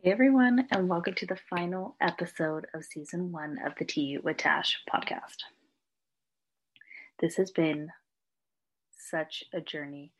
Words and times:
Hey 0.00 0.12
everyone, 0.12 0.68
and 0.70 0.88
welcome 0.88 1.14
to 1.14 1.26
the 1.26 1.40
final 1.50 1.96
episode 2.00 2.68
of 2.72 2.84
season 2.84 3.32
one 3.32 3.58
of 3.66 3.72
the 3.80 3.84
Tea 3.84 4.16
with 4.22 4.36
Tash 4.36 4.78
podcast. 4.88 5.38
This 7.18 7.34
has 7.34 7.50
been 7.50 7.88
such 8.96 9.42
a 9.52 9.60
journey, 9.60 10.12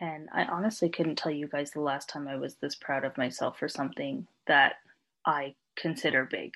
and 0.00 0.30
I 0.32 0.44
honestly 0.44 0.88
couldn't 0.88 1.16
tell 1.16 1.30
you 1.30 1.48
guys 1.48 1.70
the 1.70 1.82
last 1.82 2.08
time 2.08 2.28
I 2.28 2.36
was 2.36 2.54
this 2.54 2.74
proud 2.74 3.04
of 3.04 3.18
myself 3.18 3.58
for 3.58 3.68
something 3.68 4.26
that 4.46 4.76
I 5.26 5.54
consider 5.76 6.24
big. 6.24 6.54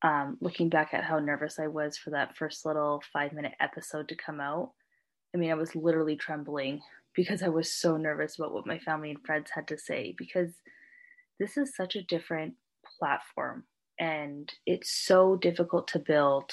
Um, 0.00 0.38
looking 0.40 0.70
back 0.70 0.94
at 0.94 1.04
how 1.04 1.18
nervous 1.18 1.58
I 1.58 1.66
was 1.66 1.98
for 1.98 2.08
that 2.08 2.38
first 2.38 2.64
little 2.64 3.02
five 3.12 3.34
minute 3.34 3.52
episode 3.60 4.08
to 4.08 4.16
come 4.16 4.40
out, 4.40 4.72
I 5.34 5.36
mean, 5.36 5.50
I 5.50 5.56
was 5.56 5.76
literally 5.76 6.16
trembling 6.16 6.80
because 7.14 7.42
I 7.42 7.48
was 7.48 7.70
so 7.70 7.98
nervous 7.98 8.38
about 8.38 8.54
what 8.54 8.66
my 8.66 8.78
family 8.78 9.10
and 9.10 9.22
friends 9.26 9.50
had 9.54 9.68
to 9.68 9.76
say 9.76 10.14
because 10.16 10.52
this 11.38 11.56
is 11.56 11.74
such 11.74 11.96
a 11.96 12.02
different 12.02 12.54
platform 12.98 13.64
and 13.98 14.52
it's 14.66 14.90
so 14.90 15.36
difficult 15.36 15.88
to 15.88 15.98
build. 15.98 16.50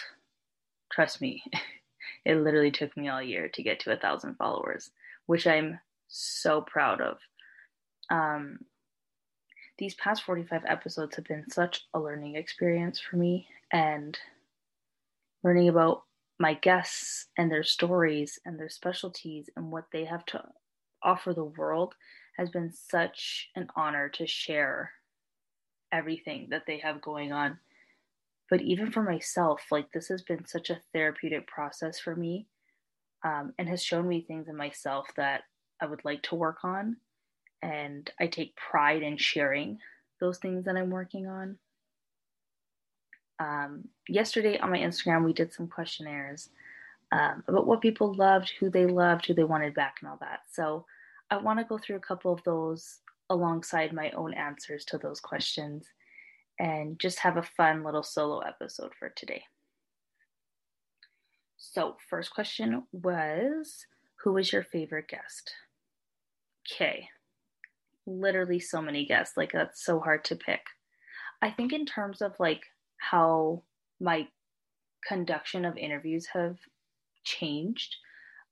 Trust 0.91 1.21
me, 1.21 1.43
it 2.25 2.35
literally 2.35 2.71
took 2.71 2.95
me 2.95 3.09
all 3.09 3.21
year 3.21 3.49
to 3.49 3.63
get 3.63 3.79
to 3.81 3.91
a 3.91 3.97
thousand 3.97 4.35
followers, 4.35 4.91
which 5.25 5.47
I'm 5.47 5.79
so 6.07 6.61
proud 6.61 7.01
of. 7.01 7.17
Um, 8.09 8.59
these 9.77 9.95
past 9.95 10.23
45 10.23 10.63
episodes 10.67 11.15
have 11.15 11.25
been 11.25 11.49
such 11.49 11.87
a 11.93 11.99
learning 11.99 12.35
experience 12.35 12.99
for 12.99 13.17
me 13.17 13.47
and 13.71 14.17
learning 15.43 15.69
about 15.69 16.03
my 16.39 16.53
guests 16.53 17.27
and 17.37 17.51
their 17.51 17.63
stories 17.63 18.39
and 18.45 18.59
their 18.59 18.69
specialties 18.69 19.49
and 19.55 19.71
what 19.71 19.85
they 19.91 20.05
have 20.05 20.25
to 20.27 20.43
offer 21.01 21.33
the 21.33 21.43
world 21.43 21.95
has 22.37 22.49
been 22.49 22.71
such 22.71 23.49
an 23.55 23.67
honor 23.75 24.09
to 24.09 24.27
share 24.27 24.91
everything 25.91 26.47
that 26.49 26.63
they 26.65 26.79
have 26.79 27.01
going 27.01 27.31
on. 27.31 27.57
But 28.49 28.61
even 28.61 28.91
for 28.91 29.03
myself, 29.03 29.61
like 29.71 29.91
this 29.91 30.07
has 30.09 30.21
been 30.21 30.45
such 30.45 30.69
a 30.69 30.79
therapeutic 30.93 31.47
process 31.47 31.99
for 31.99 32.15
me 32.15 32.47
um, 33.23 33.53
and 33.57 33.69
has 33.69 33.83
shown 33.83 34.07
me 34.07 34.21
things 34.21 34.47
in 34.47 34.55
myself 34.55 35.07
that 35.15 35.43
I 35.81 35.85
would 35.85 36.03
like 36.03 36.23
to 36.23 36.35
work 36.35 36.57
on. 36.63 36.97
And 37.61 38.09
I 38.19 38.27
take 38.27 38.55
pride 38.55 39.03
in 39.03 39.17
sharing 39.17 39.79
those 40.19 40.37
things 40.37 40.65
that 40.65 40.75
I'm 40.75 40.89
working 40.89 41.27
on. 41.27 41.57
Um, 43.39 43.87
yesterday 44.07 44.57
on 44.59 44.69
my 44.69 44.77
Instagram, 44.77 45.23
we 45.25 45.33
did 45.33 45.53
some 45.53 45.67
questionnaires 45.67 46.49
um, 47.11 47.43
about 47.47 47.67
what 47.67 47.81
people 47.81 48.13
loved, 48.13 48.51
who 48.59 48.69
they 48.69 48.85
loved, 48.85 49.25
who 49.25 49.33
they 49.33 49.43
wanted 49.43 49.73
back, 49.73 49.97
and 50.01 50.09
all 50.09 50.17
that. 50.21 50.41
So 50.51 50.85
I 51.33 51.37
want 51.37 51.57
to 51.57 51.65
go 51.65 51.79
through 51.79 51.95
a 51.95 51.99
couple 51.99 52.31
of 52.31 52.43
those 52.43 52.99
alongside 53.27 53.91
my 53.91 54.11
own 54.11 54.35
answers 54.35 54.85
to 54.85 54.99
those 54.99 55.19
questions 55.19 55.87
and 56.59 56.99
just 56.99 57.17
have 57.19 57.37
a 57.37 57.41
fun 57.57 57.83
little 57.83 58.03
solo 58.03 58.41
episode 58.41 58.91
for 58.99 59.09
today. 59.09 59.41
So, 61.57 61.97
first 62.07 62.31
question 62.31 62.83
was 62.91 63.87
Who 64.23 64.33
was 64.33 64.53
your 64.53 64.61
favorite 64.61 65.07
guest? 65.07 65.55
Okay. 66.71 67.09
Literally 68.05 68.59
so 68.59 68.79
many 68.79 69.03
guests. 69.03 69.35
Like, 69.35 69.53
that's 69.53 69.83
so 69.83 69.99
hard 69.99 70.23
to 70.25 70.35
pick. 70.35 70.61
I 71.41 71.49
think, 71.49 71.73
in 71.73 71.87
terms 71.87 72.21
of 72.21 72.33
like 72.37 72.61
how 72.97 73.63
my 73.99 74.27
conduction 75.07 75.65
of 75.65 75.77
interviews 75.77 76.27
have 76.27 76.57
changed, 77.23 77.95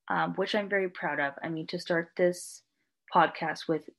um, 0.08 0.34
which 0.34 0.56
I'm 0.56 0.68
very 0.68 0.90
proud 0.90 1.20
of. 1.20 1.34
I 1.44 1.50
mean, 1.50 1.68
to 1.68 1.78
start 1.78 2.14
this 2.18 2.64
podcast 3.14 3.68
with 3.68 3.90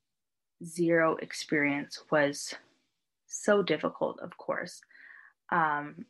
zero 0.64 1.16
experience 1.16 2.02
was 2.10 2.54
so 3.26 3.62
difficult, 3.62 4.18
of 4.20 4.36
course. 4.36 4.80
Um, 5.50 6.06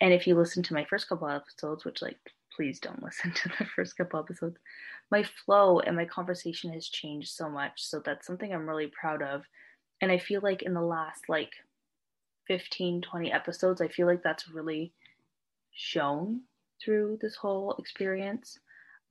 and 0.00 0.12
if 0.12 0.26
you 0.26 0.34
listen 0.34 0.62
to 0.64 0.74
my 0.74 0.84
first 0.84 1.08
couple 1.08 1.28
episodes, 1.28 1.84
which 1.84 2.02
like 2.02 2.18
please 2.54 2.80
don't 2.80 3.02
listen 3.02 3.32
to 3.32 3.48
the 3.58 3.66
first 3.76 3.96
couple 3.96 4.20
episodes, 4.20 4.56
my 5.10 5.22
flow 5.44 5.80
and 5.80 5.96
my 5.96 6.04
conversation 6.04 6.72
has 6.72 6.88
changed 6.88 7.28
so 7.28 7.48
much. 7.48 7.72
So 7.76 8.00
that's 8.04 8.26
something 8.26 8.52
I'm 8.52 8.68
really 8.68 8.88
proud 8.88 9.22
of. 9.22 9.42
And 10.00 10.10
I 10.10 10.18
feel 10.18 10.40
like 10.42 10.62
in 10.62 10.74
the 10.74 10.80
last 10.80 11.24
like 11.28 11.52
15, 12.48 13.02
20 13.02 13.32
episodes, 13.32 13.80
I 13.80 13.88
feel 13.88 14.06
like 14.06 14.22
that's 14.22 14.48
really 14.48 14.92
shown 15.72 16.42
through 16.84 17.18
this 17.20 17.36
whole 17.36 17.74
experience. 17.78 18.58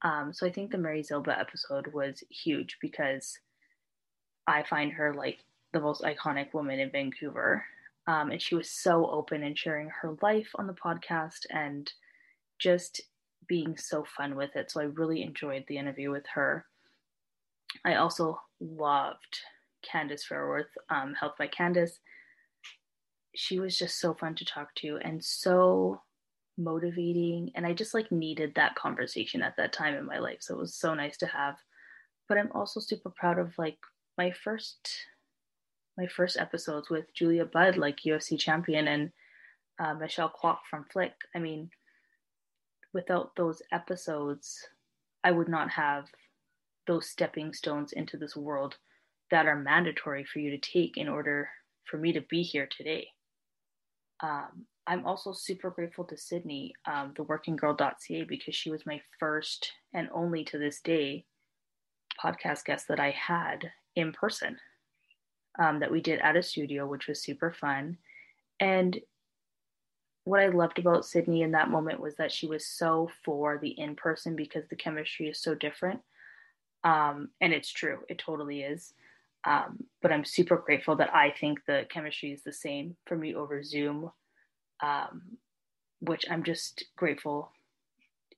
Um, 0.01 0.33
so 0.33 0.45
I 0.45 0.51
think 0.51 0.71
the 0.71 0.77
Mary 0.77 1.01
Zilba 1.01 1.39
episode 1.39 1.87
was 1.93 2.23
huge 2.29 2.77
because 2.81 3.39
I 4.47 4.63
find 4.63 4.91
her 4.93 5.13
like 5.13 5.39
the 5.73 5.79
most 5.79 6.03
iconic 6.03 6.53
woman 6.53 6.79
in 6.79 6.91
Vancouver. 6.91 7.63
Um, 8.07 8.31
and 8.31 8.41
she 8.41 8.55
was 8.55 8.69
so 8.69 9.09
open 9.09 9.43
and 9.43 9.57
sharing 9.57 9.89
her 9.89 10.15
life 10.21 10.49
on 10.55 10.67
the 10.67 10.73
podcast 10.73 11.45
and 11.49 11.91
just 12.59 13.01
being 13.47 13.77
so 13.77 14.05
fun 14.15 14.35
with 14.35 14.55
it. 14.55 14.71
So 14.71 14.81
I 14.81 14.85
really 14.85 15.23
enjoyed 15.23 15.65
the 15.67 15.77
interview 15.77 16.11
with 16.11 16.25
her. 16.33 16.65
I 17.83 17.95
also 17.95 18.39
loved 18.59 19.39
Candace 19.81 20.25
Fairworth, 20.27 20.69
um, 20.89 21.13
Health 21.13 21.33
by 21.37 21.47
Candace. 21.47 21.99
She 23.35 23.59
was 23.59 23.77
just 23.77 23.99
so 23.99 24.13
fun 24.13 24.35
to 24.35 24.45
talk 24.45 24.73
to 24.75 24.97
and 25.03 25.23
so 25.23 26.01
motivating 26.57 27.51
and 27.55 27.65
i 27.65 27.73
just 27.73 27.93
like 27.93 28.11
needed 28.11 28.53
that 28.55 28.75
conversation 28.75 29.41
at 29.41 29.55
that 29.57 29.73
time 29.73 29.95
in 29.95 30.05
my 30.05 30.19
life 30.19 30.37
so 30.39 30.53
it 30.53 30.59
was 30.59 30.75
so 30.75 30.93
nice 30.93 31.17
to 31.17 31.25
have. 31.25 31.55
But 32.27 32.37
i'm 32.37 32.51
also 32.53 32.79
super 32.79 33.09
proud 33.09 33.39
of 33.39 33.53
like 33.57 33.77
my 34.17 34.31
first 34.31 34.89
my 35.97 36.07
first 36.07 36.37
episodes 36.37 36.89
with 36.89 37.13
julia 37.13 37.45
budd 37.45 37.77
like 37.77 37.97
ufc 38.07 38.39
champion 38.39 38.87
and 38.87 39.11
uh, 39.79 39.93
michelle 39.93 40.31
kwok 40.31 40.59
from 40.69 40.85
flick. 40.91 41.13
I 41.35 41.39
mean 41.39 41.69
without 42.93 43.35
those 43.35 43.61
episodes 43.71 44.67
i 45.23 45.31
would 45.31 45.49
not 45.49 45.69
have 45.69 46.07
those 46.87 47.09
stepping 47.09 47.53
stones 47.53 47.91
into 47.91 48.17
this 48.17 48.35
world 48.35 48.77
that 49.31 49.47
are 49.47 49.55
mandatory 49.55 50.23
for 50.23 50.39
you 50.39 50.51
to 50.51 50.57
take 50.57 50.97
in 50.97 51.07
order 51.07 51.49
for 51.85 51.97
me 51.97 52.13
to 52.13 52.21
be 52.21 52.43
here 52.43 52.67
today. 52.69 53.07
Um, 54.21 54.65
I'm 54.87 55.05
also 55.05 55.33
super 55.33 55.71
grateful 55.71 56.03
to 56.05 56.17
Sydney, 56.17 56.73
um, 56.85 57.13
the 57.15 57.23
workinggirl.ca, 57.23 58.23
because 58.23 58.55
she 58.55 58.69
was 58.69 58.85
my 58.85 59.01
first 59.19 59.71
and 59.93 60.09
only 60.13 60.43
to 60.45 60.57
this 60.57 60.79
day 60.79 61.25
podcast 62.23 62.65
guest 62.65 62.87
that 62.87 62.99
I 62.99 63.11
had 63.11 63.71
in 63.95 64.13
person 64.13 64.57
um, 65.59 65.79
that 65.79 65.91
we 65.91 66.01
did 66.01 66.19
at 66.19 66.35
a 66.35 66.43
studio, 66.43 66.85
which 66.87 67.07
was 67.07 67.21
super 67.21 67.51
fun. 67.51 67.97
And 68.59 68.99
what 70.23 70.39
I 70.39 70.47
loved 70.47 70.79
about 70.79 71.05
Sydney 71.05 71.41
in 71.41 71.51
that 71.51 71.69
moment 71.69 71.99
was 71.99 72.15
that 72.15 72.31
she 72.31 72.47
was 72.47 72.65
so 72.65 73.09
for 73.23 73.57
the 73.57 73.69
in 73.69 73.95
person 73.95 74.35
because 74.35 74.67
the 74.69 74.75
chemistry 74.75 75.29
is 75.29 75.39
so 75.39 75.55
different. 75.55 76.01
Um, 76.83 77.29
and 77.41 77.53
it's 77.53 77.71
true, 77.71 77.99
it 78.09 78.19
totally 78.19 78.61
is. 78.61 78.93
Um, 79.45 79.83
but 80.01 80.11
I'm 80.11 80.25
super 80.25 80.57
grateful 80.57 80.95
that 80.97 81.13
I 81.13 81.33
think 81.39 81.59
the 81.65 81.85
chemistry 81.89 82.31
is 82.31 82.43
the 82.43 82.53
same 82.53 82.95
for 83.05 83.15
me 83.15 83.35
over 83.35 83.63
Zoom 83.63 84.11
um, 84.81 85.37
which 85.99 86.25
I'm 86.29 86.43
just 86.43 86.85
grateful 86.95 87.51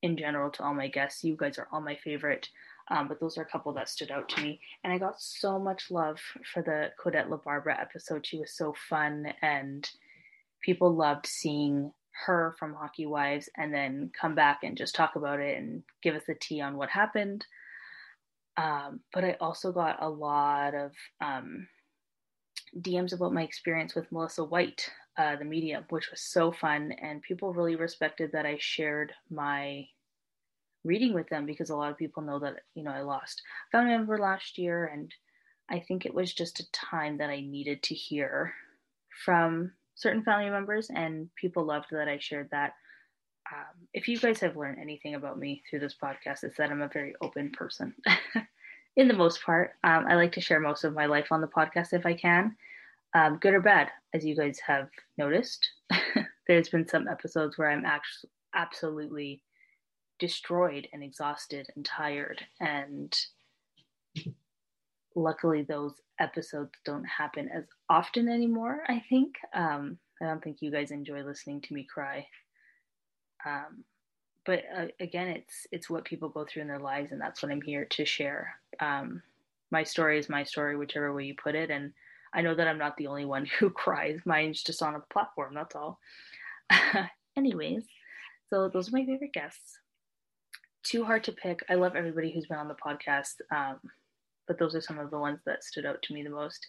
in 0.01 0.17
general 0.17 0.51
to 0.51 0.63
all 0.63 0.73
my 0.73 0.87
guests. 0.87 1.23
You 1.23 1.35
guys 1.37 1.57
are 1.57 1.67
all 1.71 1.81
my 1.81 1.95
favorite, 2.03 2.49
um, 2.89 3.07
but 3.07 3.19
those 3.19 3.37
are 3.37 3.43
a 3.43 3.49
couple 3.49 3.73
that 3.73 3.89
stood 3.89 4.11
out 4.11 4.29
to 4.29 4.41
me. 4.41 4.59
And 4.83 4.93
I 4.93 4.97
got 4.97 5.19
so 5.19 5.59
much 5.59 5.89
love 5.89 6.19
for 6.53 6.61
the 6.61 6.91
Kodette 7.03 7.29
LaBarbera 7.29 7.79
episode. 7.79 8.25
She 8.25 8.39
was 8.39 8.55
so 8.55 8.73
fun, 8.89 9.33
and 9.41 9.89
people 10.63 10.93
loved 10.93 11.25
seeing 11.25 11.91
her 12.25 12.55
from 12.57 12.73
Hockey 12.73 13.05
Wives 13.05 13.49
and 13.57 13.73
then 13.73 14.11
come 14.19 14.33
back 14.33 14.59
and 14.63 14.77
just 14.77 14.95
talk 14.95 15.15
about 15.15 15.39
it 15.39 15.57
and 15.57 15.83
give 16.01 16.15
us 16.15 16.23
the 16.27 16.35
tea 16.35 16.61
on 16.61 16.77
what 16.77 16.89
happened. 16.89 17.45
Um, 18.57 19.01
but 19.13 19.23
I 19.23 19.37
also 19.39 19.71
got 19.71 20.01
a 20.01 20.09
lot 20.09 20.73
of 20.73 20.91
um, 21.21 21.67
DMs 22.79 23.13
about 23.13 23.33
my 23.33 23.43
experience 23.43 23.93
with 23.93 24.11
Melissa 24.11 24.43
White, 24.43 24.89
uh, 25.17 25.35
the 25.35 25.45
medium, 25.45 25.83
which 25.89 26.11
was 26.11 26.21
so 26.21 26.51
fun. 26.51 26.91
And 27.01 27.21
people 27.21 27.53
really 27.53 27.75
respected 27.75 28.31
that 28.33 28.45
I 28.45 28.57
shared 28.59 29.13
my 29.29 29.87
reading 30.83 31.13
with 31.13 31.27
them 31.29 31.45
because 31.45 31.69
a 31.69 31.75
lot 31.75 31.91
of 31.91 31.97
people 31.97 32.23
know 32.23 32.39
that, 32.39 32.57
you 32.75 32.83
know, 32.83 32.91
I 32.91 33.01
lost 33.01 33.41
a 33.67 33.77
family 33.77 33.91
member 33.91 34.17
last 34.17 34.57
year. 34.57 34.85
And 34.85 35.13
I 35.69 35.79
think 35.79 36.05
it 36.05 36.13
was 36.13 36.33
just 36.33 36.59
a 36.59 36.71
time 36.71 37.17
that 37.17 37.29
I 37.29 37.41
needed 37.41 37.83
to 37.83 37.95
hear 37.95 38.53
from 39.25 39.71
certain 39.95 40.23
family 40.23 40.49
members, 40.49 40.89
and 40.93 41.27
people 41.35 41.65
loved 41.65 41.87
that 41.91 42.07
I 42.07 42.19
shared 42.19 42.49
that. 42.51 42.73
Um, 43.51 43.87
if 43.93 44.07
you 44.07 44.19
guys 44.19 44.39
have 44.41 44.55
learned 44.55 44.77
anything 44.79 45.15
about 45.15 45.39
me 45.39 45.63
through 45.69 45.79
this 45.79 45.95
podcast, 46.01 46.43
it's 46.43 46.57
that 46.57 46.69
I'm 46.69 46.81
a 46.81 46.87
very 46.87 47.15
open 47.21 47.51
person. 47.51 47.93
In 48.95 49.07
the 49.07 49.13
most 49.13 49.41
part, 49.43 49.71
um, 49.83 50.05
I 50.07 50.15
like 50.15 50.33
to 50.33 50.41
share 50.41 50.59
most 50.59 50.83
of 50.83 50.93
my 50.93 51.05
life 51.05 51.31
on 51.31 51.41
the 51.41 51.47
podcast 51.47 51.93
if 51.93 52.05
I 52.05 52.13
can 52.13 52.55
um, 53.13 53.37
good 53.37 53.53
or 53.53 53.61
bad, 53.61 53.89
as 54.13 54.25
you 54.25 54.35
guys 54.35 54.59
have 54.65 54.89
noticed. 55.17 55.67
There's 56.47 56.69
been 56.69 56.87
some 56.87 57.07
episodes 57.07 57.57
where 57.57 57.69
I'm 57.69 57.85
actually 57.85 58.29
absolutely 58.55 59.41
destroyed 60.19 60.87
and 60.93 61.03
exhausted 61.03 61.67
and 61.75 61.85
tired 61.85 62.43
and 62.59 63.15
luckily 65.15 65.63
those 65.63 65.93
episodes 66.19 66.71
don't 66.85 67.05
happen 67.05 67.49
as 67.53 67.65
often 67.89 68.27
anymore 68.27 68.83
i 68.87 69.01
think. 69.09 69.35
Um, 69.53 69.97
i 70.21 70.25
don't 70.25 70.43
think 70.43 70.57
you 70.61 70.71
guys 70.71 70.91
enjoy 70.91 71.21
listening 71.23 71.61
to 71.61 71.73
me 71.73 71.85
cry. 71.91 72.25
Um, 73.45 73.83
but 74.45 74.63
uh, 74.75 74.85
again 74.99 75.27
it's 75.27 75.67
it's 75.71 75.89
what 75.89 76.05
people 76.05 76.29
go 76.29 76.45
through 76.45 76.63
in 76.63 76.67
their 76.67 76.79
lives 76.79 77.11
and 77.11 77.21
that's 77.21 77.43
what 77.43 77.51
i'm 77.51 77.61
here 77.61 77.85
to 77.85 78.05
share. 78.05 78.55
Um, 78.79 79.21
my 79.69 79.83
story 79.83 80.17
is 80.17 80.29
my 80.29 80.43
story 80.43 80.77
whichever 80.77 81.13
way 81.13 81.25
you 81.25 81.35
put 81.35 81.53
it 81.55 81.69
and 81.69 81.93
i 82.37 82.41
know 82.41 82.55
that 82.55 82.67
i'm 82.67 82.77
not 82.77 82.95
the 82.97 83.07
only 83.07 83.25
one 83.25 83.45
who 83.59 83.69
cries. 83.69 84.19
Mine's 84.25 84.63
just 84.63 84.81
on 84.81 84.95
a 84.95 85.13
platform 85.13 85.53
that's 85.53 85.75
all. 85.75 85.99
Anyways 87.37 87.85
so 88.49 88.69
those 88.69 88.87
are 88.87 88.97
my 88.97 89.05
favorite 89.05 89.33
guests. 89.33 89.79
Too 90.83 91.03
hard 91.03 91.25
to 91.25 91.33
pick. 91.33 91.65
I 91.69 91.75
love 91.75 91.97
everybody 91.97 92.31
who's 92.31 92.45
been 92.45 92.57
on 92.57 92.69
the 92.69 92.75
podcast 92.75 93.41
um, 93.51 93.79
but 94.47 94.57
those 94.57 94.75
are 94.75 94.81
some 94.81 94.99
of 94.99 95.11
the 95.11 95.19
ones 95.19 95.39
that 95.45 95.65
stood 95.65 95.85
out 95.85 96.01
to 96.03 96.13
me 96.13 96.23
the 96.23 96.29
most. 96.29 96.65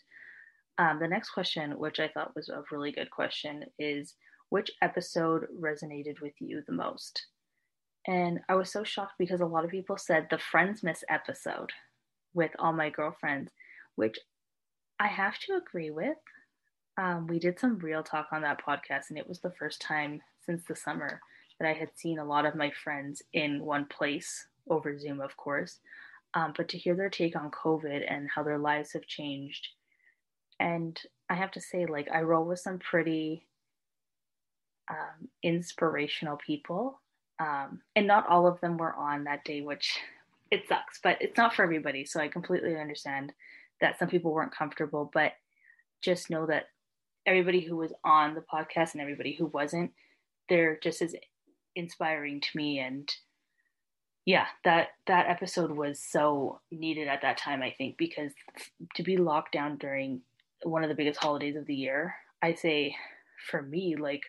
Um, 0.79 0.99
the 1.01 1.09
next 1.09 1.31
question 1.31 1.79
which 1.79 1.99
i 1.99 2.09
thought 2.09 2.37
was 2.37 2.49
a 2.49 2.63
really 2.71 2.93
good 2.93 3.11
question 3.11 3.65
is 3.79 4.15
which 4.51 4.71
episode 4.83 5.47
resonated 5.61 6.21
with 6.21 6.35
you 6.41 6.63
the 6.67 6.73
most? 6.73 7.27
And 8.07 8.41
I 8.49 8.55
was 8.55 8.73
so 8.73 8.85
shocked 8.85 9.15
because 9.19 9.41
a 9.41 9.47
lot 9.47 9.65
of 9.65 9.71
people 9.71 9.99
said 9.99 10.29
the 10.31 10.39
Friendsmas 10.39 11.03
episode 11.11 11.71
with 12.33 12.51
all 12.59 12.73
my 12.73 12.89
girlfriends, 12.89 13.53
which 13.97 14.19
I 15.01 15.07
have 15.09 15.39
to 15.41 15.57
agree 15.57 15.91
with. 15.91 16.17
Um, 16.97 17.27
we 17.27 17.39
did 17.39 17.61
some 17.61 17.79
real 17.79 18.03
talk 18.03 18.29
on 18.33 18.43
that 18.43 18.61
podcast, 18.65 19.11
and 19.11 19.19
it 19.19 19.29
was 19.29 19.41
the 19.41 19.53
first 19.59 19.81
time 19.81 20.21
since 20.45 20.65
the 20.65 20.75
summer 20.75 21.21
that 21.61 21.69
I 21.69 21.73
had 21.73 21.91
seen 21.95 22.19
a 22.19 22.25
lot 22.25 22.47
of 22.47 22.55
my 22.55 22.71
friends 22.71 23.23
in 23.33 23.65
one 23.65 23.87
place 23.87 24.47
over 24.69 24.99
Zoom, 24.99 25.21
of 25.21 25.37
course. 25.37 25.79
Um, 26.35 26.53
but 26.57 26.69
to 26.71 26.79
hear 26.79 26.95
their 26.95 27.11
take 27.11 27.37
on 27.37 27.51
COVID 27.51 28.05
and 28.09 28.29
how 28.35 28.43
their 28.43 28.59
lives 28.59 28.93
have 28.93 29.07
changed. 29.07 29.69
And 30.61 31.01
I 31.31 31.35
have 31.35 31.53
to 31.53 31.61
say, 31.61 31.87
like, 31.87 32.09
I 32.13 32.23
roll 32.23 32.45
with 32.45 32.59
some 32.59 32.79
pretty 32.79 33.47
um, 34.91 35.29
inspirational 35.43 36.37
people 36.37 37.01
um, 37.41 37.81
and 37.95 38.07
not 38.07 38.27
all 38.29 38.47
of 38.47 38.61
them 38.61 38.77
were 38.77 38.95
on 38.95 39.25
that 39.25 39.45
day, 39.45 39.61
which 39.61 39.99
it 40.51 40.67
sucks, 40.69 41.01
but 41.03 41.19
it's 41.21 41.37
not 41.37 41.55
for 41.55 41.63
everybody. 41.63 42.05
So 42.05 42.21
I 42.21 42.29
completely 42.29 42.77
understand 42.77 43.33
that 43.81 43.99
some 43.99 44.09
people 44.09 44.33
weren't 44.33 44.55
comfortable, 44.55 45.11
but 45.13 45.33
just 46.03 46.31
know 46.31 46.47
that 46.47 46.67
everybody 47.27 47.61
who 47.61 47.77
was 47.77 47.93
on 48.05 48.35
the 48.35 48.45
podcast 48.53 48.93
and 48.93 49.01
everybody 49.01 49.35
who 49.35 49.47
wasn't, 49.47 49.93
they're 50.49 50.79
just 50.83 51.03
as 51.03 51.15
inspiring 51.77 52.41
to 52.41 52.49
me. 52.55 52.79
And 52.79 53.11
yeah, 54.25 54.47
that 54.65 54.89
that 55.07 55.29
episode 55.29 55.71
was 55.71 56.01
so 56.01 56.61
needed 56.71 57.09
at 57.09 57.23
that 57.23 57.39
time, 57.39 57.63
I 57.63 57.75
think, 57.77 57.97
because 57.97 58.33
to 58.95 59.03
be 59.03 59.17
locked 59.17 59.53
down 59.53 59.79
during 59.79 60.23
one 60.63 60.83
of 60.83 60.89
the 60.89 60.95
biggest 60.95 61.23
holidays 61.23 61.57
of 61.57 61.67
the 61.67 61.75
year, 61.75 62.15
I 62.43 62.55
say 62.55 62.97
for 63.51 63.63
me, 63.63 63.97
like 63.97 64.23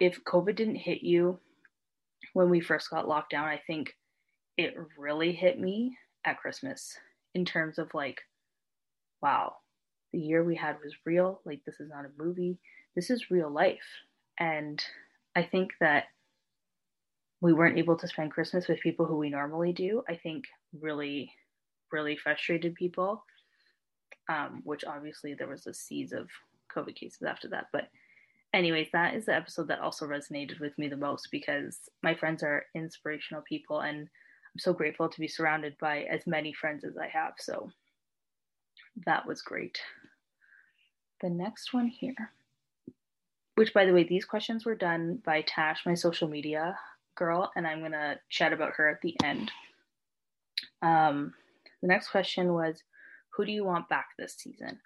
if 0.00 0.24
COVID 0.24 0.56
didn't 0.56 0.76
hit 0.76 1.02
you 1.02 1.38
when 2.32 2.50
we 2.50 2.60
first 2.60 2.90
got 2.90 3.08
locked 3.08 3.30
down, 3.30 3.46
I 3.46 3.60
think 3.66 3.96
it 4.56 4.74
really 4.98 5.32
hit 5.32 5.58
me 5.58 5.96
at 6.24 6.38
Christmas 6.38 6.96
in 7.34 7.44
terms 7.44 7.78
of 7.78 7.92
like, 7.94 8.20
wow, 9.22 9.54
the 10.12 10.18
year 10.18 10.42
we 10.44 10.56
had 10.56 10.76
was 10.82 10.94
real. 11.04 11.40
Like, 11.44 11.60
this 11.64 11.80
is 11.80 11.90
not 11.90 12.04
a 12.04 12.22
movie, 12.22 12.58
this 12.94 13.10
is 13.10 13.30
real 13.30 13.50
life. 13.50 13.78
And 14.38 14.82
I 15.36 15.42
think 15.42 15.70
that 15.80 16.04
we 17.40 17.52
weren't 17.52 17.78
able 17.78 17.96
to 17.96 18.08
spend 18.08 18.32
Christmas 18.32 18.68
with 18.68 18.80
people 18.80 19.06
who 19.06 19.16
we 19.16 19.30
normally 19.30 19.72
do. 19.72 20.02
I 20.08 20.16
think 20.16 20.44
really, 20.78 21.32
really 21.90 22.16
frustrated 22.16 22.74
people, 22.74 23.24
um, 24.28 24.60
which 24.64 24.84
obviously 24.84 25.34
there 25.34 25.48
was 25.48 25.66
a 25.66 25.74
seas 25.74 26.12
of 26.12 26.28
COVID 26.74 26.96
cases 26.96 27.22
after 27.22 27.48
that. 27.48 27.66
But 27.72 27.88
anyways, 28.52 28.88
that 28.92 29.14
is 29.14 29.26
the 29.26 29.34
episode 29.34 29.68
that 29.68 29.80
also 29.80 30.06
resonated 30.06 30.60
with 30.60 30.76
me 30.78 30.88
the 30.88 30.96
most 30.96 31.28
because 31.30 31.78
my 32.02 32.14
friends 32.14 32.42
are 32.42 32.64
inspirational 32.74 33.42
people 33.48 33.80
and 33.80 34.00
I'm 34.00 34.58
so 34.58 34.72
grateful 34.72 35.08
to 35.08 35.20
be 35.20 35.28
surrounded 35.28 35.76
by 35.80 36.02
as 36.02 36.26
many 36.26 36.52
friends 36.52 36.84
as 36.84 36.96
I 36.98 37.08
have. 37.08 37.34
So 37.38 37.70
that 39.06 39.26
was 39.26 39.42
great. 39.42 39.78
The 41.20 41.30
next 41.30 41.72
one 41.72 41.86
here, 41.86 42.32
which 43.56 43.74
by 43.74 43.84
the 43.84 43.92
way, 43.92 44.04
these 44.04 44.24
questions 44.24 44.64
were 44.64 44.74
done 44.74 45.20
by 45.24 45.42
Tash, 45.42 45.84
my 45.84 45.94
social 45.94 46.28
media 46.28 46.78
girl, 47.16 47.50
and 47.54 47.66
I'm 47.66 47.80
to 47.92 48.18
chat 48.30 48.52
about 48.52 48.74
her 48.76 48.88
at 48.88 49.00
the 49.02 49.14
end. 49.22 49.50
Um, 50.82 51.34
the 51.82 51.88
next 51.88 52.08
question 52.08 52.52
was 52.52 52.82
Who 53.36 53.44
do 53.44 53.52
you 53.52 53.64
want 53.64 53.88
back 53.88 54.08
this 54.18 54.36
season? 54.38 54.80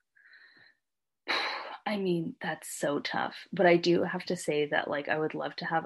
I 1.86 1.96
mean, 1.96 2.34
that's 2.42 2.78
so 2.78 2.98
tough. 2.98 3.34
But 3.52 3.66
I 3.66 3.76
do 3.76 4.02
have 4.02 4.24
to 4.26 4.36
say 4.36 4.66
that 4.70 4.88
like 4.88 5.08
I 5.08 5.18
would 5.18 5.34
love 5.34 5.54
to 5.56 5.66
have 5.66 5.84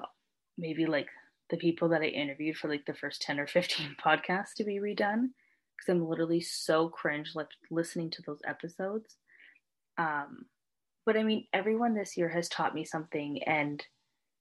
maybe 0.57 0.85
like 0.85 1.07
the 1.49 1.57
people 1.57 1.89
that 1.89 2.01
I 2.01 2.05
interviewed 2.05 2.57
for 2.57 2.67
like 2.67 2.85
the 2.85 2.93
first 2.93 3.21
10 3.21 3.39
or 3.39 3.47
15 3.47 3.95
podcasts 4.03 4.53
to 4.57 4.63
be 4.63 4.79
redone 4.79 5.29
because 5.79 5.93
I'm 5.93 6.07
literally 6.07 6.41
so 6.41 6.89
cringe 6.89 7.31
like 7.35 7.47
listening 7.71 8.09
to 8.11 8.21
those 8.23 8.41
episodes. 8.45 9.15
Um 9.97 10.45
but 11.05 11.17
I 11.17 11.23
mean 11.23 11.45
everyone 11.53 11.95
this 11.95 12.17
year 12.17 12.29
has 12.29 12.49
taught 12.49 12.75
me 12.75 12.85
something 12.85 13.41
and 13.43 13.83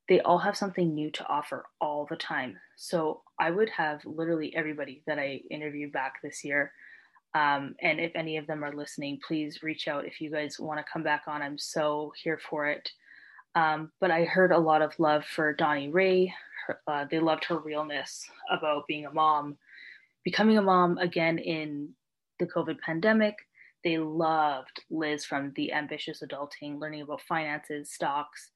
they 0.08 0.20
all 0.20 0.38
have 0.38 0.56
something 0.56 0.94
new 0.94 1.10
to 1.10 1.26
offer 1.26 1.66
all 1.80 2.06
the 2.08 2.16
time. 2.16 2.56
So 2.76 3.22
I 3.38 3.50
would 3.50 3.68
have 3.70 4.00
literally 4.04 4.54
everybody 4.56 5.02
that 5.06 5.18
I 5.18 5.42
interviewed 5.50 5.92
back 5.92 6.14
this 6.22 6.44
year 6.44 6.72
um, 7.34 7.74
and 7.82 8.00
if 8.00 8.12
any 8.14 8.36
of 8.36 8.46
them 8.46 8.64
are 8.64 8.74
listening, 8.74 9.20
please 9.26 9.62
reach 9.62 9.86
out 9.86 10.06
if 10.06 10.20
you 10.20 10.30
guys 10.30 10.58
want 10.58 10.78
to 10.78 10.92
come 10.92 11.02
back 11.02 11.24
on. 11.26 11.42
I'm 11.42 11.58
so 11.58 12.12
here 12.22 12.38
for 12.38 12.66
it. 12.66 12.90
Um, 13.54 13.92
but 14.00 14.10
I 14.10 14.24
heard 14.24 14.52
a 14.52 14.58
lot 14.58 14.82
of 14.82 14.98
love 14.98 15.24
for 15.24 15.52
Donnie 15.52 15.90
Ray. 15.90 16.32
Her, 16.66 16.80
uh, 16.86 17.04
they 17.10 17.18
loved 17.18 17.44
her 17.44 17.58
realness 17.58 18.24
about 18.50 18.86
being 18.86 19.06
a 19.06 19.12
mom, 19.12 19.56
becoming 20.30 20.58
a 20.58 20.62
mom 20.62 20.98
again 20.98 21.38
in 21.38 21.90
the 22.38 22.46
COVID 22.46 22.78
pandemic. 22.80 23.34
They 23.84 23.98
loved 23.98 24.82
Liz 24.90 25.24
from 25.24 25.52
The 25.54 25.72
Ambitious 25.72 26.22
Adulting, 26.22 26.80
learning 26.80 27.02
about 27.02 27.22
finances, 27.22 27.92
stocks, 27.92 28.50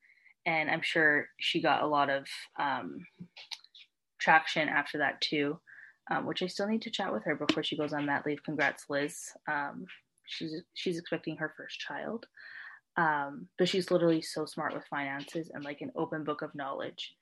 and 0.44 0.70
I'm 0.70 0.82
sure 0.82 1.28
she 1.38 1.62
got 1.62 1.82
a 1.82 1.86
lot 1.86 2.10
of 2.10 2.26
um, 2.58 2.98
traction 4.18 4.68
after 4.68 4.98
that 4.98 5.20
too 5.20 5.58
um, 6.10 6.26
which 6.26 6.42
I 6.42 6.46
still 6.46 6.66
need 6.66 6.82
to 6.82 6.90
chat 6.90 7.12
with 7.12 7.24
her 7.24 7.34
before 7.34 7.62
she 7.62 7.76
goes 7.76 7.92
on 7.92 8.06
that 8.06 8.26
leave. 8.26 8.42
Congrats, 8.44 8.86
Liz. 8.88 9.30
Um, 9.50 9.84
she's 10.26 10.54
she's 10.74 10.98
expecting 10.98 11.36
her 11.36 11.54
first 11.56 11.78
child, 11.78 12.26
um, 12.96 13.48
but 13.58 13.68
she's 13.68 13.90
literally 13.90 14.22
so 14.22 14.44
smart 14.44 14.74
with 14.74 14.84
finances 14.90 15.50
and 15.52 15.64
like 15.64 15.80
an 15.80 15.92
open 15.96 16.24
book 16.24 16.42
of 16.42 16.54
knowledge. 16.54 17.14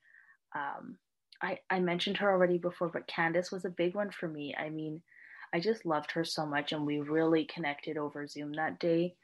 Um, 0.55 0.97
I 1.41 1.59
I 1.69 1.79
mentioned 1.79 2.17
her 2.17 2.31
already 2.31 2.57
before, 2.57 2.89
but 2.89 3.07
Candace 3.07 3.51
was 3.51 3.65
a 3.65 3.69
big 3.69 3.95
one 3.95 4.11
for 4.11 4.27
me. 4.27 4.55
I 4.57 4.69
mean, 4.69 5.01
I 5.53 5.59
just 5.59 5.85
loved 5.85 6.11
her 6.11 6.23
so 6.23 6.45
much, 6.45 6.71
and 6.71 6.85
we 6.85 6.99
really 6.99 7.45
connected 7.45 7.97
over 7.97 8.27
Zoom 8.27 8.53
that 8.53 8.79
day. 8.79 9.15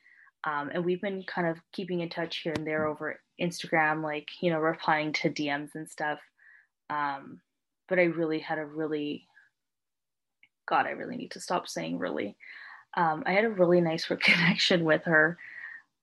Um, 0.44 0.70
and 0.74 0.86
we've 0.86 1.02
been 1.02 1.24
kind 1.24 1.48
of 1.48 1.58
keeping 1.74 2.02
in 2.02 2.10
touch 2.10 2.38
here 2.38 2.54
and 2.56 2.66
there 2.66 2.86
over 2.88 3.20
Instagram, 3.42 4.04
like 4.04 4.28
you 4.42 4.52
know, 4.52 4.60
replying 4.60 5.14
to 5.14 5.30
DMs 5.30 5.76
and 5.76 5.90
stuff. 5.90 6.20
Um, 6.90 7.42
but 7.90 8.00
I 8.00 8.04
really 8.04 8.40
had 8.40 8.60
a 8.60 8.66
really 8.66 9.28
God, 10.68 10.86
I 10.86 10.92
really 10.92 11.18
need 11.18 11.32
to 11.32 11.40
stop 11.40 11.68
saying 11.68 11.98
really. 11.98 12.36
Um, 12.96 13.24
I 13.26 13.34
had 13.34 13.46
a 13.46 13.50
really 13.50 13.82
nice 13.82 14.06
connection 14.22 14.84
with 14.84 15.04
her. 15.06 15.38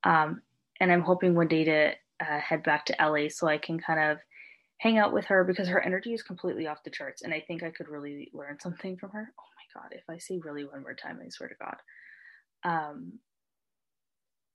Um, 0.02 0.42
and 0.80 0.90
I'm 0.90 1.02
hoping 1.02 1.35
one 1.35 1.49
day 1.49 1.64
to 1.64 1.92
uh, 2.21 2.40
head 2.40 2.62
back 2.62 2.87
to 2.87 2.97
LA 3.00 3.28
so 3.28 3.47
I 3.47 3.59
can 3.59 3.78
kind 3.78 4.00
of 4.00 4.18
hang 4.78 4.99
out 4.99 5.12
with 5.12 5.26
her 5.26 5.45
because 5.45 5.69
her 5.69 5.81
energy 5.81 6.12
is 6.12 6.23
completely 6.23 6.66
off 6.66 6.83
the 6.85 6.90
charts. 6.90 7.23
And 7.23 7.33
I 7.33 7.40
think 7.40 7.62
I 7.62 7.71
could 7.71 7.88
really 7.88 8.31
learn 8.33 8.59
something 8.61 8.97
from 8.97 9.11
her. 9.11 9.33
Oh 9.38 9.45
my 9.57 9.81
God, 9.81 9.93
if 9.93 10.04
I 10.09 10.19
say 10.19 10.40
really 10.45 10.64
one 10.64 10.83
more 10.83 10.95
time, 10.95 11.21
I 11.25 11.28
swear 11.28 11.49
to 11.49 11.54
God. 11.54 11.76
Um, 12.64 13.19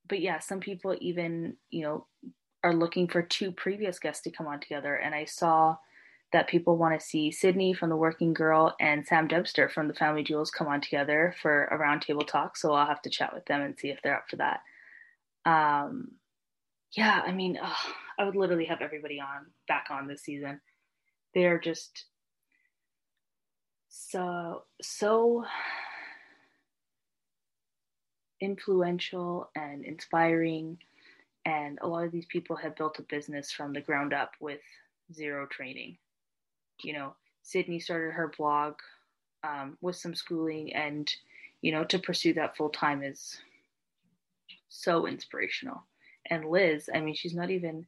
but 0.07 0.21
yeah, 0.21 0.39
some 0.39 0.59
people 0.59 0.95
even, 0.99 1.55
you 1.69 1.83
know, 1.83 2.07
are 2.63 2.73
looking 2.73 3.07
for 3.07 3.21
two 3.21 3.51
previous 3.51 3.99
guests 3.99 4.23
to 4.23 4.31
come 4.31 4.47
on 4.47 4.59
together. 4.59 4.95
And 4.95 5.15
I 5.15 5.25
saw 5.25 5.77
that 6.31 6.47
people 6.47 6.77
want 6.77 6.99
to 6.99 7.05
see 7.05 7.31
Sydney 7.31 7.73
from 7.73 7.89
the 7.89 7.95
Working 7.95 8.33
Girl 8.33 8.75
and 8.79 9.05
Sam 9.05 9.27
Debster 9.27 9.69
from 9.69 9.87
the 9.87 9.93
Family 9.93 10.23
Jewels 10.23 10.51
come 10.51 10.67
on 10.67 10.81
together 10.81 11.33
for 11.41 11.65
a 11.65 11.77
roundtable 11.77 12.27
talk. 12.27 12.57
So 12.57 12.73
I'll 12.73 12.85
have 12.85 13.01
to 13.03 13.09
chat 13.09 13.33
with 13.33 13.45
them 13.45 13.61
and 13.61 13.77
see 13.79 13.89
if 13.89 13.99
they're 14.03 14.17
up 14.17 14.29
for 14.29 14.35
that. 14.35 14.61
Um, 15.45 16.11
yeah, 16.95 17.21
I 17.25 17.31
mean, 17.31 17.59
ugh, 17.61 17.93
I 18.17 18.23
would 18.23 18.35
literally 18.35 18.65
have 18.65 18.81
everybody 18.81 19.19
on 19.19 19.47
back 19.67 19.87
on 19.89 20.07
this 20.07 20.23
season. 20.23 20.59
They 21.33 21.45
are 21.45 21.59
just 21.59 22.05
so 23.89 24.63
so 24.81 25.45
influential 28.41 29.49
and 29.55 29.83
inspiring 29.83 30.77
and 31.45 31.77
a 31.81 31.87
lot 31.87 32.05
of 32.05 32.11
these 32.11 32.27
people 32.27 32.55
have 32.55 32.75
built 32.75 32.99
a 32.99 33.03
business 33.03 33.51
from 33.51 33.73
the 33.73 33.81
ground 33.81 34.13
up 34.13 34.31
with 34.39 34.61
zero 35.11 35.45
training 35.47 35.97
you 36.83 36.93
know, 36.93 37.15
Sydney 37.41 37.79
started 37.79 38.13
her 38.13 38.31
blog 38.37 38.75
um, 39.43 39.77
with 39.81 39.95
some 39.95 40.15
schooling, 40.15 40.73
and 40.73 41.11
you 41.61 41.71
know, 41.71 41.83
to 41.85 41.99
pursue 41.99 42.33
that 42.33 42.55
full 42.55 42.69
time 42.69 43.03
is 43.03 43.37
so 44.69 45.07
inspirational. 45.07 45.85
And 46.29 46.45
Liz, 46.45 46.89
I 46.93 46.99
mean, 46.99 47.15
she's 47.15 47.35
not 47.35 47.49
even, 47.49 47.85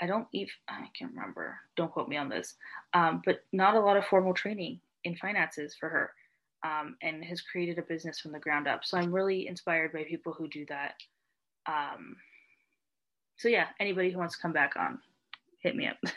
I 0.00 0.06
don't 0.06 0.26
even, 0.32 0.50
I 0.68 0.86
can't 0.98 1.12
remember, 1.14 1.58
don't 1.76 1.92
quote 1.92 2.08
me 2.08 2.16
on 2.16 2.28
this, 2.28 2.54
um, 2.94 3.22
but 3.24 3.44
not 3.52 3.76
a 3.76 3.80
lot 3.80 3.96
of 3.96 4.04
formal 4.06 4.34
training 4.34 4.80
in 5.04 5.16
finances 5.16 5.74
for 5.78 5.88
her 5.88 6.10
um, 6.64 6.96
and 7.02 7.24
has 7.24 7.40
created 7.40 7.78
a 7.78 7.82
business 7.82 8.20
from 8.20 8.32
the 8.32 8.38
ground 8.38 8.66
up. 8.66 8.84
So 8.84 8.98
I'm 8.98 9.12
really 9.12 9.46
inspired 9.46 9.92
by 9.92 10.04
people 10.04 10.32
who 10.32 10.48
do 10.48 10.66
that. 10.68 10.94
Um, 11.66 12.16
so 13.36 13.48
yeah, 13.48 13.66
anybody 13.80 14.10
who 14.10 14.18
wants 14.18 14.36
to 14.36 14.42
come 14.42 14.52
back 14.52 14.74
on, 14.76 14.98
hit 15.62 15.76
me 15.76 15.88
up. 15.88 15.96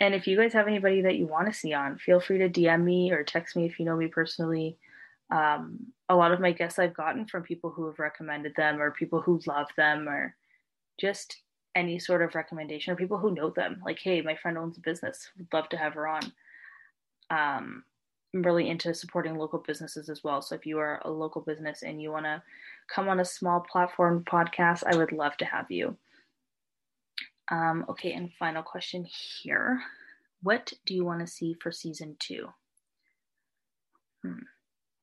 and 0.00 0.14
if 0.14 0.26
you 0.26 0.36
guys 0.36 0.52
have 0.52 0.66
anybody 0.66 1.02
that 1.02 1.16
you 1.16 1.26
want 1.26 1.46
to 1.46 1.58
see 1.58 1.72
on, 1.72 1.98
feel 1.98 2.20
free 2.20 2.38
to 2.38 2.48
DM 2.48 2.82
me 2.82 3.12
or 3.12 3.22
text 3.22 3.56
me 3.56 3.66
if 3.66 3.78
you 3.78 3.84
know 3.84 3.96
me 3.96 4.08
personally. 4.08 4.76
Um, 5.30 5.78
a 6.08 6.14
lot 6.14 6.32
of 6.32 6.40
my 6.40 6.52
guests 6.52 6.78
I've 6.78 6.94
gotten 6.94 7.26
from 7.26 7.42
people 7.42 7.70
who 7.70 7.86
have 7.86 7.98
recommended 7.98 8.54
them 8.56 8.80
or 8.80 8.90
people 8.92 9.20
who 9.20 9.40
love 9.46 9.68
them 9.76 10.08
or 10.08 10.34
just 11.00 11.36
any 11.74 11.98
sort 11.98 12.22
of 12.22 12.34
recommendation 12.34 12.92
or 12.92 12.96
people 12.96 13.18
who 13.18 13.34
know 13.34 13.50
them. 13.50 13.80
Like, 13.84 13.98
hey, 13.98 14.20
my 14.22 14.36
friend 14.36 14.56
owns 14.56 14.78
a 14.78 14.80
business. 14.80 15.28
Would 15.36 15.48
love 15.52 15.68
to 15.70 15.76
have 15.76 15.94
her 15.94 16.06
on. 16.06 16.22
Um, 17.30 17.84
I'm 18.34 18.42
really 18.42 18.68
into 18.68 18.94
supporting 18.94 19.36
local 19.36 19.62
businesses 19.66 20.08
as 20.08 20.22
well. 20.22 20.42
So 20.42 20.54
if 20.54 20.66
you 20.66 20.78
are 20.78 21.00
a 21.04 21.10
local 21.10 21.42
business 21.42 21.82
and 21.82 22.00
you 22.00 22.10
want 22.12 22.24
to 22.24 22.42
come 22.88 23.08
on 23.08 23.20
a 23.20 23.24
small 23.24 23.60
platform 23.60 24.24
podcast, 24.30 24.84
I 24.86 24.96
would 24.96 25.12
love 25.12 25.36
to 25.38 25.44
have 25.44 25.70
you. 25.70 25.96
Um, 27.50 27.84
okay, 27.88 28.12
and 28.12 28.32
final 28.38 28.62
question 28.62 29.06
here. 29.42 29.80
What 30.42 30.72
do 30.84 30.94
you 30.94 31.04
want 31.04 31.20
to 31.20 31.26
see 31.26 31.56
for 31.60 31.72
season 31.72 32.16
two? 32.18 32.48
Hmm. 34.24 34.40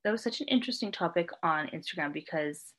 That 0.03 0.11
was 0.11 0.23
such 0.23 0.41
an 0.41 0.47
interesting 0.47 0.91
topic 0.91 1.29
on 1.43 1.67
Instagram 1.67 2.13
because 2.13 2.73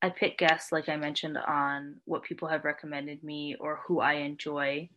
I 0.00 0.10
pick 0.10 0.38
guests, 0.38 0.72
like 0.72 0.88
I 0.88 0.96
mentioned, 0.96 1.36
on 1.36 1.96
what 2.06 2.24
people 2.24 2.48
have 2.48 2.64
recommended 2.64 3.22
me 3.22 3.56
or 3.60 3.80
who 3.86 4.00
I 4.00 4.14
enjoy. 4.14 4.88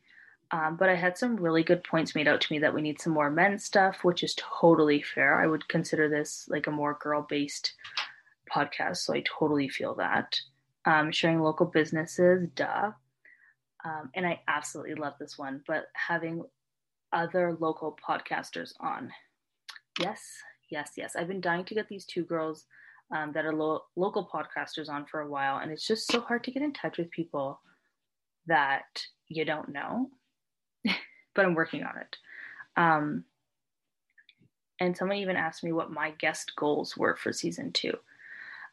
Um, 0.52 0.78
but 0.78 0.90
I 0.90 0.96
had 0.96 1.18
some 1.18 1.36
really 1.36 1.64
good 1.64 1.84
points 1.84 2.16
made 2.16 2.28
out 2.28 2.42
to 2.42 2.54
me 2.54 2.60
that 2.60 2.74
we 2.74 2.82
need 2.82 3.02
some 3.02 3.14
more 3.14 3.30
men 3.30 3.60
stuff, 3.60 4.04
which 4.04 4.24
is 4.24 4.36
totally 4.38 5.02
fair. 5.02 5.40
I 5.42 5.48
would 5.48 5.68
consider 5.68 6.08
this 6.08 6.46
like 6.50 6.68
a 6.68 6.72
more 6.72 6.98
girl 7.02 7.26
based 7.28 7.74
podcast, 8.52 8.98
so 8.98 9.14
I 9.14 9.24
totally 9.28 9.70
feel 9.70 9.96
that. 9.96 10.40
Um, 10.86 11.12
sharing 11.12 11.42
local 11.42 11.66
businesses, 11.66 12.48
duh. 12.56 12.92
Um, 13.84 14.10
and 14.16 14.26
I 14.26 14.42
absolutely 14.48 14.96
love 14.96 15.14
this 15.20 15.38
one, 15.38 15.62
but 15.68 15.86
having 15.94 16.44
other 17.12 17.58
local 17.60 17.98
podcasters 18.08 18.72
on. 18.80 19.12
Yes, 20.00 20.22
yes, 20.70 20.92
yes. 20.98 21.16
I've 21.16 21.28
been 21.28 21.42
dying 21.42 21.66
to 21.66 21.76
get 21.76 21.88
these 21.88 22.06
two 22.06 22.24
girls 22.24 22.66
um, 23.12 23.32
that 23.34 23.46
are 23.46 23.54
lo- 23.54 23.84
local 23.96 24.28
podcasters 24.28 24.90
on 24.90 25.06
for 25.06 25.22
a 25.22 25.30
while, 25.30 25.60
and 25.60 25.72
it's 25.72 25.88
just 25.88 26.12
so 26.12 26.22
hard 26.22 26.44
to 26.46 26.52
get 26.52 26.64
in 26.64 26.74
touch 26.74 26.98
with 26.98 27.12
people 27.12 27.60
that 28.48 28.86
you 29.28 29.46
don't 29.46 29.70
know. 29.70 30.10
but 31.36 31.46
I'm 31.46 31.56
working 31.56 31.84
on 31.84 31.98
it. 31.98 32.18
Um, 32.78 33.24
and 34.80 34.96
someone 34.96 35.18
even 35.18 35.38
asked 35.38 35.64
me 35.64 35.72
what 35.72 35.92
my 35.92 36.12
guest 36.12 36.54
goals 36.58 36.98
were 36.98 37.16
for 37.16 37.32
season 37.32 37.72
two. 37.72 37.94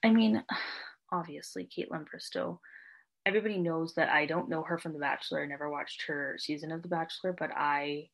I 0.04 0.10
mean, 0.10 0.42
obviously, 1.12 1.66
Kaitlyn 1.66 2.06
Bristowe 2.06 2.58
everybody 3.26 3.58
knows 3.58 3.94
that 3.94 4.08
I 4.08 4.26
don't 4.26 4.48
know 4.48 4.62
her 4.62 4.78
from 4.78 4.92
The 4.92 4.98
Bachelor. 4.98 5.42
I 5.42 5.46
never 5.46 5.70
watched 5.70 6.02
her 6.06 6.36
season 6.38 6.72
of 6.72 6.82
The 6.82 6.88
Bachelor, 6.88 7.32
but 7.32 7.50
I 7.54 8.08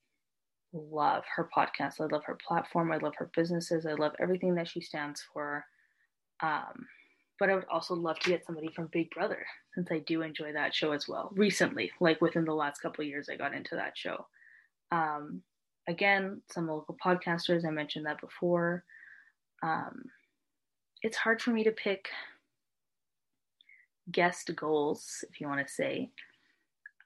love 0.72 1.24
her 1.34 1.48
podcast. 1.56 2.00
I 2.00 2.04
love 2.04 2.24
her 2.24 2.38
platform. 2.46 2.92
I 2.92 2.98
love 2.98 3.14
her 3.16 3.30
businesses. 3.34 3.86
I 3.86 3.94
love 3.94 4.12
everything 4.20 4.54
that 4.56 4.68
she 4.68 4.80
stands 4.80 5.22
for. 5.32 5.64
Um, 6.42 6.86
but 7.38 7.50
I 7.50 7.54
would 7.54 7.66
also 7.70 7.94
love 7.94 8.18
to 8.20 8.30
get 8.30 8.44
somebody 8.44 8.68
from 8.74 8.88
Big 8.92 9.10
Brother 9.10 9.46
since 9.74 9.88
I 9.90 10.00
do 10.00 10.22
enjoy 10.22 10.52
that 10.52 10.74
show 10.74 10.92
as 10.92 11.08
well. 11.08 11.30
Recently, 11.34 11.90
like 12.00 12.20
within 12.20 12.44
the 12.44 12.54
last 12.54 12.80
couple 12.80 13.04
years, 13.04 13.28
I 13.28 13.36
got 13.36 13.54
into 13.54 13.76
that 13.76 13.96
show. 13.96 14.26
Um, 14.90 15.42
again, 15.86 16.42
some 16.50 16.68
local 16.68 16.96
podcasters. 17.04 17.64
I 17.64 17.70
mentioned 17.70 18.06
that 18.06 18.20
before. 18.20 18.84
Um, 19.62 20.04
it's 21.02 21.16
hard 21.16 21.40
for 21.40 21.50
me 21.50 21.64
to 21.64 21.70
pick 21.70 22.08
guest 24.10 24.50
goals, 24.56 25.24
if 25.30 25.40
you 25.40 25.46
want 25.46 25.66
to 25.66 25.72
say, 25.72 26.10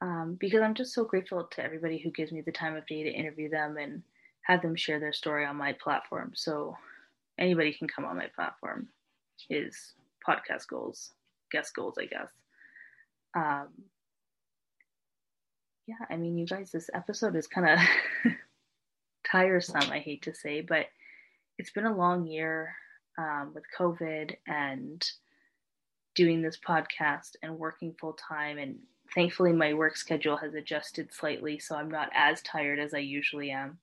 um, 0.03 0.37
because 0.41 0.63
I'm 0.63 0.75
just 0.75 0.93
so 0.93 1.05
grateful 1.05 1.45
to 1.45 1.65
everybody 1.65 1.97
who 1.97 2.11
gives 2.11 2.33
me 2.33 2.41
the 2.41 2.51
time 2.51 2.75
of 2.75 2.85
day 2.87 3.05
to 3.05 3.09
interview 3.09 3.49
them 3.49 3.77
and 3.77 4.03
have 4.43 4.61
them 4.61 4.75
share 4.75 4.99
their 4.99 5.13
story 5.13 5.47
on 5.47 5.55
my 5.55 5.75
platform. 5.75 6.33
So 6.35 6.77
anybody 7.39 7.73
can 7.73 7.87
come 7.87 8.05
on 8.05 8.17
my 8.17 8.27
platform 8.35 8.89
is 9.49 9.93
podcast 10.29 10.67
goals, 10.67 11.13
guest 11.53 11.77
goals, 11.77 11.95
I 12.01 12.07
guess. 12.07 12.31
Um, 13.37 13.69
yeah, 15.87 16.05
I 16.11 16.17
mean, 16.17 16.37
you 16.37 16.47
guys, 16.47 16.73
this 16.73 16.91
episode 16.93 17.37
is 17.37 17.47
kind 17.47 17.69
of 17.69 18.33
tiresome, 19.25 19.89
I 19.93 20.01
hate 20.01 20.23
to 20.23 20.35
say, 20.35 20.63
but 20.63 20.87
it's 21.59 21.71
been 21.71 21.87
a 21.87 21.97
long 21.97 22.27
year 22.27 22.75
um, 23.19 23.53
with 23.55 23.65
COVID 23.79 24.35
and 24.49 25.09
doing 26.17 26.43
this 26.43 26.59
podcast 26.59 27.37
and 27.45 27.57
working 27.57 27.95
full 28.01 28.15
time 28.15 28.59
and 28.59 28.79
thankfully 29.15 29.53
my 29.53 29.75
work 29.75 29.97
schedule 29.97 30.37
has 30.37 30.55
adjusted 30.55 31.13
slightly 31.13 31.59
so 31.59 31.77
i'm 31.77 31.91
not 31.91 32.11
as 32.15 32.43
tired 32.43 32.79
as 32.79 32.95
i 32.95 32.99
usually 32.99 33.51
am. 33.51 33.79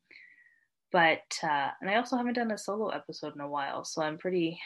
But 0.91 1.37
uh, 1.43 1.69
and 1.81 1.89
i 1.89 1.95
also 1.95 2.17
haven't 2.17 2.33
done 2.33 2.51
a 2.51 2.57
solo 2.57 2.89
episode 2.89 3.35
in 3.35 3.41
a 3.41 3.47
while 3.47 3.83
so 3.83 4.01
i'm 4.01 4.17
pretty 4.17 4.59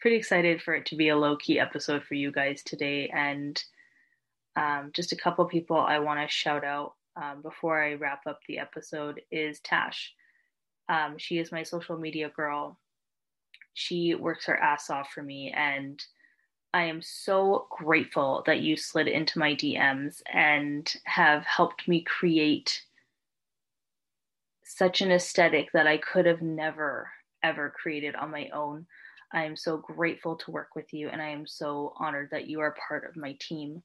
pretty 0.00 0.16
excited 0.16 0.62
for 0.62 0.74
it 0.74 0.86
to 0.86 0.96
be 0.96 1.08
a 1.08 1.16
low 1.16 1.36
key 1.36 1.58
episode 1.58 2.04
for 2.04 2.14
you 2.14 2.30
guys 2.30 2.62
today. 2.62 3.10
And 3.12 3.60
um, 4.54 4.90
just 4.94 5.12
a 5.12 5.16
couple 5.16 5.44
people 5.46 5.76
i 5.76 5.98
want 5.98 6.20
to 6.20 6.32
shout 6.32 6.64
out 6.64 6.94
um, 7.16 7.42
before 7.42 7.82
i 7.82 7.94
wrap 7.94 8.26
up 8.26 8.40
the 8.46 8.58
episode 8.58 9.20
is 9.30 9.60
tash. 9.60 10.12
Um, 10.88 11.16
she 11.18 11.38
is 11.38 11.52
my 11.52 11.62
social 11.62 11.98
media 11.98 12.30
girl. 12.34 12.78
She 13.74 14.14
works 14.14 14.46
her 14.46 14.56
ass 14.56 14.90
off 14.90 15.10
for 15.12 15.22
me 15.22 15.52
and 15.54 16.02
I 16.74 16.84
am 16.84 17.00
so 17.00 17.66
grateful 17.70 18.42
that 18.46 18.60
you 18.60 18.76
slid 18.76 19.08
into 19.08 19.38
my 19.38 19.54
DMs 19.54 20.20
and 20.32 20.92
have 21.04 21.44
helped 21.44 21.88
me 21.88 22.02
create 22.02 22.82
such 24.64 25.00
an 25.00 25.10
aesthetic 25.10 25.72
that 25.72 25.86
I 25.86 25.96
could 25.96 26.26
have 26.26 26.42
never, 26.42 27.10
ever 27.42 27.72
created 27.80 28.14
on 28.14 28.30
my 28.30 28.50
own. 28.52 28.86
I 29.32 29.44
am 29.44 29.56
so 29.56 29.78
grateful 29.78 30.36
to 30.36 30.50
work 30.50 30.74
with 30.76 30.92
you, 30.92 31.08
and 31.08 31.22
I 31.22 31.30
am 31.30 31.46
so 31.46 31.94
honored 31.98 32.28
that 32.32 32.48
you 32.48 32.60
are 32.60 32.76
part 32.86 33.08
of 33.08 33.16
my 33.16 33.36
team. 33.40 33.82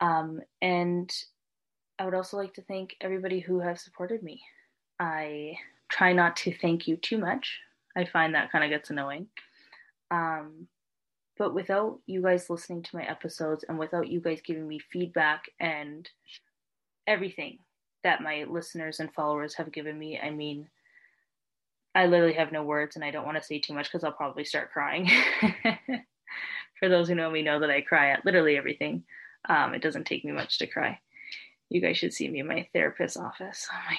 Um, 0.00 0.40
and 0.60 1.10
I 1.98 2.04
would 2.04 2.14
also 2.14 2.36
like 2.36 2.54
to 2.54 2.62
thank 2.62 2.96
everybody 3.00 3.40
who 3.40 3.60
has 3.60 3.82
supported 3.82 4.22
me. 4.22 4.42
I 5.00 5.54
try 5.88 6.12
not 6.12 6.36
to 6.36 6.52
thank 6.52 6.86
you 6.86 6.96
too 6.96 7.18
much. 7.18 7.58
I 7.96 8.04
find 8.04 8.34
that 8.34 8.52
kind 8.52 8.64
of 8.64 8.70
gets 8.70 8.90
annoying. 8.90 9.26
Um, 10.10 10.68
but 11.36 11.54
without 11.54 11.98
you 12.06 12.22
guys 12.22 12.48
listening 12.48 12.82
to 12.82 12.96
my 12.96 13.02
episodes 13.04 13.64
and 13.68 13.78
without 13.78 14.08
you 14.08 14.20
guys 14.20 14.40
giving 14.44 14.68
me 14.68 14.78
feedback 14.78 15.44
and 15.58 16.08
everything 17.06 17.58
that 18.04 18.22
my 18.22 18.44
listeners 18.48 19.00
and 19.00 19.12
followers 19.14 19.54
have 19.54 19.72
given 19.72 19.98
me, 19.98 20.18
I 20.18 20.30
mean, 20.30 20.68
I 21.94 22.06
literally 22.06 22.34
have 22.34 22.52
no 22.52 22.62
words 22.62 22.96
and 22.96 23.04
I 23.04 23.10
don't 23.10 23.24
want 23.24 23.36
to 23.36 23.42
say 23.42 23.58
too 23.58 23.74
much 23.74 23.86
because 23.90 24.04
I'll 24.04 24.12
probably 24.12 24.44
start 24.44 24.72
crying. 24.72 25.10
For 26.78 26.88
those 26.88 27.08
who 27.08 27.14
know 27.14 27.30
me, 27.30 27.42
know 27.42 27.60
that 27.60 27.70
I 27.70 27.80
cry 27.80 28.10
at 28.10 28.24
literally 28.24 28.56
everything. 28.56 29.04
Um, 29.48 29.74
it 29.74 29.82
doesn't 29.82 30.06
take 30.06 30.24
me 30.24 30.32
much 30.32 30.58
to 30.58 30.66
cry. 30.66 30.98
You 31.70 31.80
guys 31.80 31.96
should 31.96 32.12
see 32.12 32.28
me 32.28 32.40
in 32.40 32.46
my 32.46 32.68
therapist's 32.72 33.16
office. 33.16 33.68
Oh 33.72 33.80
my 33.90 33.98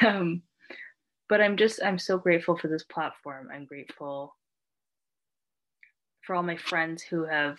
God. 0.00 0.06
um, 0.06 0.42
but 1.28 1.40
I'm 1.40 1.56
just, 1.56 1.80
I'm 1.82 1.98
so 1.98 2.18
grateful 2.18 2.56
for 2.56 2.68
this 2.68 2.84
platform. 2.84 3.48
I'm 3.52 3.64
grateful 3.64 4.34
for 6.26 6.34
all 6.34 6.42
my 6.42 6.56
friends 6.56 7.02
who 7.02 7.24
have 7.24 7.58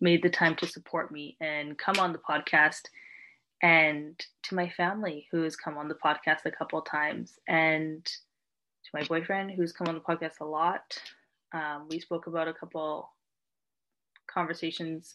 made 0.00 0.22
the 0.22 0.30
time 0.30 0.54
to 0.56 0.66
support 0.66 1.10
me 1.10 1.36
and 1.40 1.78
come 1.78 1.98
on 1.98 2.12
the 2.12 2.18
podcast 2.18 2.82
and 3.62 4.18
to 4.42 4.54
my 4.54 4.68
family 4.68 5.26
who 5.30 5.42
has 5.42 5.56
come 5.56 5.78
on 5.78 5.88
the 5.88 5.94
podcast 5.94 6.44
a 6.44 6.50
couple 6.50 6.80
times 6.82 7.38
and 7.48 8.04
to 8.04 8.90
my 8.92 9.02
boyfriend 9.04 9.50
who's 9.50 9.72
come 9.72 9.88
on 9.88 9.94
the 9.94 10.00
podcast 10.00 10.40
a 10.40 10.44
lot. 10.44 10.98
Um, 11.52 11.86
we 11.88 11.98
spoke 11.98 12.26
about 12.26 12.48
a 12.48 12.52
couple 12.52 13.08
conversations 14.26 15.14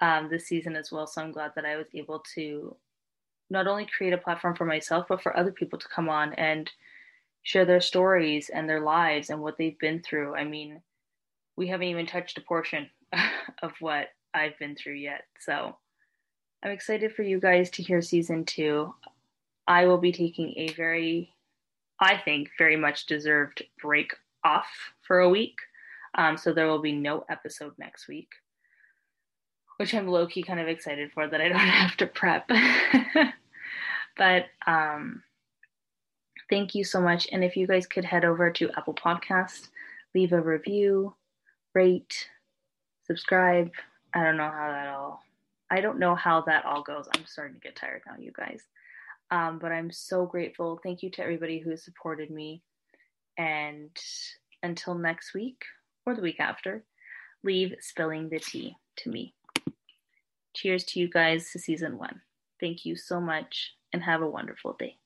um, 0.00 0.28
this 0.30 0.46
season 0.46 0.76
as 0.76 0.92
well 0.92 1.06
so 1.06 1.22
i'm 1.22 1.32
glad 1.32 1.52
that 1.56 1.64
i 1.64 1.74
was 1.74 1.86
able 1.94 2.22
to 2.34 2.76
not 3.48 3.66
only 3.66 3.86
create 3.86 4.12
a 4.12 4.18
platform 4.18 4.54
for 4.54 4.66
myself 4.66 5.06
but 5.08 5.22
for 5.22 5.34
other 5.36 5.50
people 5.50 5.78
to 5.78 5.88
come 5.88 6.10
on 6.10 6.34
and 6.34 6.70
share 7.46 7.64
their 7.64 7.80
stories 7.80 8.48
and 8.48 8.68
their 8.68 8.80
lives 8.80 9.30
and 9.30 9.40
what 9.40 9.56
they've 9.56 9.78
been 9.78 10.02
through. 10.02 10.34
I 10.34 10.42
mean 10.42 10.82
we 11.56 11.68
haven't 11.68 11.88
even 11.88 12.06
touched 12.06 12.38
a 12.38 12.42
portion 12.42 12.88
of 13.62 13.72
what 13.80 14.08
I've 14.34 14.58
been 14.58 14.76
through 14.76 14.94
yet. 14.94 15.22
So 15.40 15.76
I'm 16.62 16.70
excited 16.70 17.12
for 17.14 17.22
you 17.22 17.40
guys 17.40 17.70
to 17.70 17.82
hear 17.82 18.02
season 18.02 18.44
two. 18.44 18.94
I 19.66 19.86
will 19.86 19.98
be 19.98 20.12
taking 20.12 20.54
a 20.56 20.68
very, 20.72 21.34
I 22.00 22.18
think, 22.18 22.50
very 22.58 22.76
much 22.76 23.06
deserved 23.06 23.62
break 23.80 24.14
off 24.44 24.68
for 25.02 25.20
a 25.20 25.28
week. 25.28 25.56
Um, 26.16 26.36
so 26.36 26.52
there 26.52 26.66
will 26.66 26.80
be 26.80 26.92
no 26.92 27.24
episode 27.28 27.72
next 27.78 28.08
week, 28.08 28.28
which 29.78 29.94
I'm 29.94 30.08
low 30.08 30.26
key 30.26 30.42
kind 30.42 30.60
of 30.60 30.68
excited 30.68 31.10
for 31.12 31.26
that 31.28 31.40
I 31.40 31.48
don't 31.48 31.58
have 31.58 31.96
to 31.98 32.06
prep. 32.06 32.48
but 34.16 34.46
um, 34.66 35.22
thank 36.48 36.74
you 36.74 36.84
so 36.84 37.00
much. 37.00 37.28
And 37.32 37.42
if 37.44 37.56
you 37.56 37.66
guys 37.66 37.86
could 37.86 38.04
head 38.04 38.24
over 38.24 38.50
to 38.52 38.70
Apple 38.76 38.94
Podcast, 38.94 39.68
leave 40.14 40.32
a 40.32 40.40
review, 40.40 41.14
rate, 41.76 42.28
subscribe. 43.06 43.70
I 44.14 44.24
don't 44.24 44.38
know 44.38 44.50
how 44.50 44.70
that 44.72 44.88
all. 44.88 45.22
I 45.70 45.80
don't 45.80 45.98
know 45.98 46.14
how 46.14 46.40
that 46.42 46.64
all 46.64 46.82
goes. 46.82 47.06
I'm 47.14 47.26
starting 47.26 47.54
to 47.54 47.60
get 47.60 47.76
tired 47.76 48.02
now, 48.06 48.14
you 48.18 48.32
guys. 48.34 48.62
Um, 49.30 49.58
but 49.60 49.72
I'm 49.72 49.90
so 49.90 50.24
grateful. 50.24 50.80
Thank 50.82 51.02
you 51.02 51.10
to 51.10 51.22
everybody 51.22 51.58
who 51.58 51.76
supported 51.76 52.30
me. 52.30 52.62
And 53.36 53.90
until 54.62 54.94
next 54.94 55.34
week 55.34 55.62
or 56.06 56.14
the 56.14 56.22
week 56.22 56.40
after, 56.40 56.84
leave 57.44 57.74
spilling 57.80 58.30
the 58.30 58.38
tea 58.38 58.74
to 58.98 59.10
me. 59.10 59.34
Cheers 60.54 60.84
to 60.84 61.00
you 61.00 61.10
guys 61.10 61.50
to 61.52 61.58
season 61.58 61.98
one. 61.98 62.22
Thank 62.58 62.86
you 62.86 62.96
so 62.96 63.20
much 63.20 63.72
and 63.92 64.02
have 64.02 64.22
a 64.22 64.30
wonderful 64.30 64.76
day. 64.78 64.96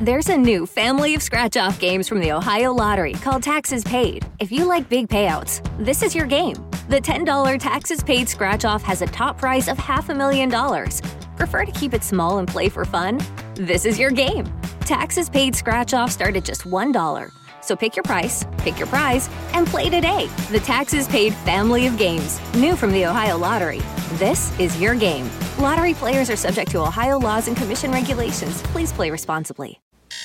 There's 0.00 0.28
a 0.28 0.36
new 0.36 0.64
family 0.64 1.16
of 1.16 1.22
scratch 1.24 1.56
off 1.56 1.80
games 1.80 2.06
from 2.06 2.20
the 2.20 2.30
Ohio 2.30 2.72
Lottery 2.72 3.14
called 3.14 3.42
Taxes 3.42 3.82
Paid. 3.82 4.24
If 4.38 4.52
you 4.52 4.64
like 4.64 4.88
big 4.88 5.08
payouts, 5.08 5.60
this 5.84 6.04
is 6.04 6.14
your 6.14 6.24
game. 6.24 6.54
The 6.88 7.00
$10 7.00 7.58
Taxes 7.58 8.04
Paid 8.04 8.28
scratch 8.28 8.64
off 8.64 8.80
has 8.84 9.02
a 9.02 9.06
top 9.06 9.38
prize 9.38 9.66
of 9.66 9.76
half 9.76 10.08
a 10.08 10.14
million 10.14 10.48
dollars. 10.48 11.02
Prefer 11.34 11.64
to 11.64 11.72
keep 11.72 11.94
it 11.94 12.04
small 12.04 12.38
and 12.38 12.46
play 12.46 12.68
for 12.68 12.84
fun? 12.84 13.20
This 13.54 13.84
is 13.84 13.98
your 13.98 14.12
game. 14.12 14.46
Taxes 14.82 15.28
Paid 15.28 15.56
scratch 15.56 15.92
off 15.92 16.12
start 16.12 16.36
at 16.36 16.44
just 16.44 16.62
$1. 16.62 17.30
So 17.60 17.74
pick 17.74 17.96
your 17.96 18.04
price, 18.04 18.44
pick 18.58 18.78
your 18.78 18.86
prize, 18.86 19.28
and 19.52 19.66
play 19.66 19.90
today. 19.90 20.28
The 20.52 20.60
Taxes 20.60 21.08
Paid 21.08 21.34
family 21.34 21.88
of 21.88 21.98
games, 21.98 22.40
new 22.54 22.76
from 22.76 22.92
the 22.92 23.04
Ohio 23.04 23.36
Lottery. 23.36 23.80
This 24.12 24.56
is 24.60 24.80
your 24.80 24.94
game. 24.94 25.28
Lottery 25.58 25.94
players 25.94 26.30
are 26.30 26.36
subject 26.36 26.70
to 26.70 26.82
Ohio 26.82 27.18
laws 27.18 27.48
and 27.48 27.56
commission 27.56 27.90
regulations. 27.90 28.62
Please 28.62 28.92
play 28.92 29.10
responsibly. 29.10 29.80